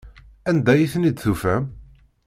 Anda 0.49 0.71
ay 0.73 0.89
ten-id-tufam? 0.93 1.63